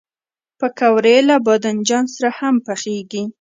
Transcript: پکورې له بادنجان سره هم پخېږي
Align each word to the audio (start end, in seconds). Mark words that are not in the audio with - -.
پکورې 0.59 1.17
له 1.29 1.35
بادنجان 1.45 2.05
سره 2.15 2.29
هم 2.39 2.55
پخېږي 2.65 3.23